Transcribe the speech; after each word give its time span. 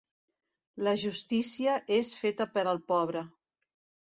La 0.87 0.93
justícia 1.01 1.75
és 1.99 2.11
feta 2.23 2.51
per 2.57 2.65
al 2.73 2.81
pobre. 2.93 3.23